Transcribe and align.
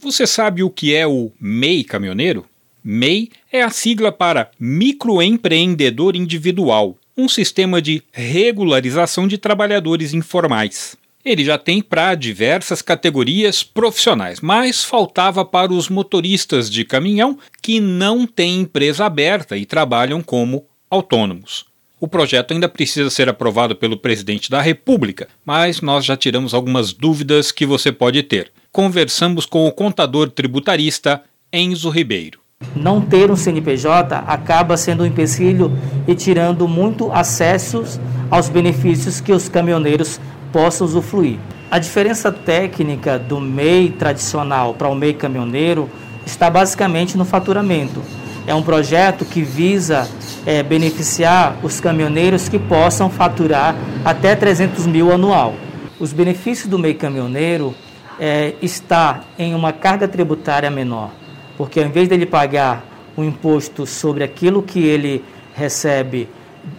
Você 0.00 0.26
sabe 0.26 0.62
o 0.62 0.70
que 0.70 0.94
é 0.94 1.06
o 1.06 1.30
MEI 1.38 1.84
caminhoneiro? 1.84 2.46
MEI 2.82 3.30
é 3.52 3.62
a 3.62 3.70
sigla 3.70 4.10
para 4.10 4.50
Microempreendedor 4.58 6.16
Individual, 6.16 6.96
um 7.16 7.28
sistema 7.28 7.80
de 7.80 8.02
regularização 8.10 9.28
de 9.28 9.36
trabalhadores 9.36 10.14
informais. 10.14 10.96
Ele 11.22 11.44
já 11.44 11.58
tem 11.58 11.82
para 11.82 12.14
diversas 12.14 12.80
categorias 12.80 13.62
profissionais, 13.62 14.40
mas 14.40 14.82
faltava 14.82 15.44
para 15.44 15.72
os 15.72 15.88
motoristas 15.88 16.70
de 16.70 16.84
caminhão 16.84 17.38
que 17.60 17.78
não 17.78 18.26
têm 18.26 18.60
empresa 18.60 19.04
aberta 19.04 19.56
e 19.56 19.66
trabalham 19.66 20.22
como 20.22 20.66
autônomos. 20.90 21.66
O 22.00 22.08
projeto 22.08 22.52
ainda 22.52 22.68
precisa 22.68 23.10
ser 23.10 23.28
aprovado 23.28 23.76
pelo 23.76 23.96
presidente 23.96 24.50
da 24.50 24.60
República, 24.60 25.28
mas 25.44 25.80
nós 25.80 26.04
já 26.04 26.16
tiramos 26.16 26.54
algumas 26.54 26.92
dúvidas 26.92 27.52
que 27.52 27.64
você 27.64 27.92
pode 27.92 28.22
ter. 28.24 28.50
Conversamos 28.72 29.44
com 29.44 29.66
o 29.66 29.70
contador 29.70 30.30
tributarista 30.30 31.22
Enzo 31.52 31.90
Ribeiro. 31.90 32.40
Não 32.74 33.02
ter 33.02 33.30
um 33.30 33.36
CNPJ 33.36 34.24
acaba 34.26 34.78
sendo 34.78 35.02
um 35.02 35.06
empecilho 35.06 35.70
e 36.08 36.14
tirando 36.14 36.66
muito 36.66 37.12
acessos 37.12 38.00
aos 38.30 38.48
benefícios 38.48 39.20
que 39.20 39.30
os 39.30 39.46
caminhoneiros 39.46 40.18
possam 40.50 40.86
usufruir. 40.86 41.38
A 41.70 41.78
diferença 41.78 42.32
técnica 42.32 43.18
do 43.18 43.38
MEI 43.38 43.90
tradicional 43.90 44.72
para 44.72 44.88
o 44.88 44.94
MEI 44.94 45.12
caminhoneiro 45.12 45.90
está 46.24 46.48
basicamente 46.48 47.18
no 47.18 47.26
faturamento. 47.26 48.00
É 48.46 48.54
um 48.54 48.62
projeto 48.62 49.26
que 49.26 49.42
visa 49.42 50.08
é, 50.46 50.62
beneficiar 50.62 51.58
os 51.62 51.78
caminhoneiros 51.78 52.48
que 52.48 52.58
possam 52.58 53.10
faturar 53.10 53.76
até 54.02 54.34
300 54.34 54.86
mil 54.86 55.12
anual. 55.12 55.54
Os 56.00 56.10
benefícios 56.14 56.70
do 56.70 56.78
meio 56.78 56.94
caminhoneiro 56.94 57.74
é, 58.18 58.54
está 58.62 59.22
em 59.38 59.54
uma 59.54 59.72
carga 59.72 60.06
tributária 60.06 60.70
menor, 60.70 61.10
porque 61.56 61.80
ao 61.80 61.86
invés 61.86 62.08
dele 62.08 62.26
pagar 62.26 62.84
o 63.16 63.22
imposto 63.22 63.86
sobre 63.86 64.24
aquilo 64.24 64.62
que 64.62 64.80
ele 64.80 65.24
recebe 65.54 66.28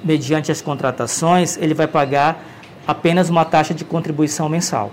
mediante 0.03 0.51
as 0.51 0.61
contratações, 0.61 1.57
ele 1.57 1.73
vai 1.73 1.87
pagar 1.87 2.43
apenas 2.87 3.29
uma 3.29 3.45
taxa 3.45 3.73
de 3.73 3.83
contribuição 3.83 4.49
mensal. 4.49 4.91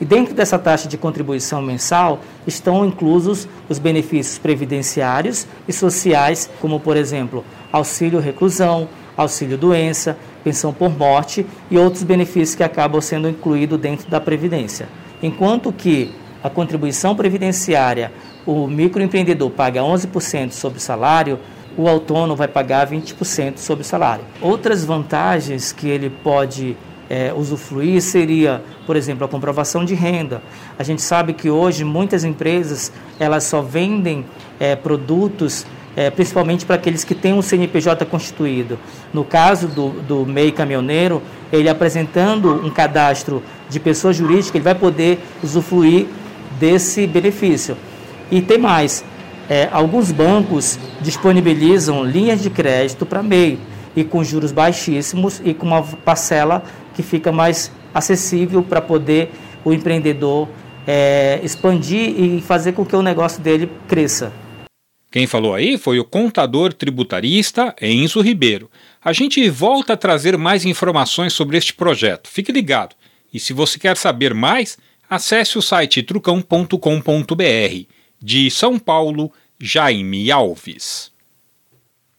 E 0.00 0.04
dentro 0.04 0.34
dessa 0.34 0.58
taxa 0.58 0.88
de 0.88 0.96
contribuição 0.96 1.60
mensal 1.60 2.20
estão 2.46 2.86
inclusos 2.86 3.46
os 3.68 3.78
benefícios 3.78 4.38
previdenciários 4.38 5.46
e 5.68 5.72
sociais, 5.72 6.48
como 6.58 6.80
por 6.80 6.96
exemplo, 6.96 7.44
auxílio 7.70 8.18
reclusão, 8.18 8.88
auxílio 9.22 9.58
doença, 9.58 10.16
pensão 10.42 10.72
por 10.72 10.96
morte 10.96 11.46
e 11.70 11.78
outros 11.78 12.02
benefícios 12.02 12.54
que 12.54 12.62
acabam 12.62 13.00
sendo 13.00 13.28
incluídos 13.28 13.78
dentro 13.78 14.08
da 14.10 14.20
previdência. 14.20 14.88
Enquanto 15.22 15.72
que 15.72 16.12
a 16.42 16.48
contribuição 16.48 17.14
previdenciária, 17.14 18.12
o 18.46 18.66
microempreendedor 18.66 19.50
paga 19.50 19.80
11% 19.80 20.52
sobre 20.52 20.78
o 20.78 20.80
salário, 20.80 21.38
o 21.76 21.88
autônomo 21.88 22.34
vai 22.34 22.48
pagar 22.48 22.88
20% 22.88 23.58
sobre 23.58 23.82
o 23.82 23.84
salário. 23.84 24.24
Outras 24.40 24.84
vantagens 24.84 25.72
que 25.72 25.88
ele 25.88 26.10
pode 26.10 26.76
é, 27.08 27.32
usufruir 27.34 28.00
seria, 28.00 28.62
por 28.86 28.96
exemplo, 28.96 29.24
a 29.24 29.28
comprovação 29.28 29.84
de 29.84 29.94
renda. 29.94 30.42
A 30.78 30.82
gente 30.82 31.02
sabe 31.02 31.32
que 31.32 31.50
hoje 31.50 31.84
muitas 31.84 32.24
empresas 32.24 32.92
elas 33.18 33.44
só 33.44 33.60
vendem 33.60 34.24
é, 34.58 34.76
produtos 34.76 35.66
é, 35.96 36.10
principalmente 36.10 36.64
para 36.64 36.76
aqueles 36.76 37.04
que 37.04 37.14
têm 37.14 37.32
um 37.32 37.42
CNPJ 37.42 38.04
constituído. 38.06 38.78
No 39.12 39.24
caso 39.24 39.68
do, 39.68 39.90
do 40.02 40.26
MEI 40.26 40.52
caminhoneiro, 40.52 41.22
ele 41.52 41.68
apresentando 41.68 42.64
um 42.64 42.70
cadastro 42.70 43.42
de 43.68 43.80
pessoa 43.80 44.12
jurídica, 44.12 44.56
ele 44.56 44.64
vai 44.64 44.74
poder 44.74 45.18
usufruir 45.42 46.06
desse 46.58 47.06
benefício. 47.06 47.76
E 48.30 48.40
tem 48.40 48.58
mais, 48.58 49.04
é, 49.48 49.68
alguns 49.72 50.12
bancos 50.12 50.78
disponibilizam 51.00 52.04
linhas 52.04 52.40
de 52.40 52.50
crédito 52.50 53.04
para 53.04 53.22
MEI 53.22 53.58
e 53.96 54.04
com 54.04 54.22
juros 54.22 54.52
baixíssimos 54.52 55.40
e 55.44 55.52
com 55.52 55.66
uma 55.66 55.82
parcela 55.82 56.62
que 56.94 57.02
fica 57.02 57.32
mais 57.32 57.72
acessível 57.92 58.62
para 58.62 58.80
poder 58.80 59.32
o 59.64 59.72
empreendedor 59.72 60.48
é, 60.86 61.40
expandir 61.42 62.18
e 62.18 62.40
fazer 62.40 62.72
com 62.72 62.84
que 62.84 62.94
o 62.94 63.02
negócio 63.02 63.42
dele 63.42 63.70
cresça. 63.88 64.32
Quem 65.10 65.26
falou 65.26 65.54
aí 65.54 65.76
foi 65.76 65.98
o 65.98 66.04
contador 66.04 66.72
tributarista 66.72 67.74
Enzo 67.82 68.20
Ribeiro. 68.20 68.70
A 69.02 69.12
gente 69.12 69.48
volta 69.50 69.94
a 69.94 69.96
trazer 69.96 70.38
mais 70.38 70.64
informações 70.64 71.32
sobre 71.32 71.56
este 71.56 71.74
projeto. 71.74 72.28
Fique 72.28 72.52
ligado. 72.52 72.94
E 73.34 73.40
se 73.40 73.52
você 73.52 73.78
quer 73.78 73.96
saber 73.96 74.32
mais, 74.34 74.78
acesse 75.08 75.58
o 75.58 75.62
site 75.62 76.02
trucão.com.br. 76.02 76.74
De 78.22 78.50
São 78.50 78.78
Paulo, 78.78 79.32
Jaime 79.58 80.30
Alves. 80.30 81.09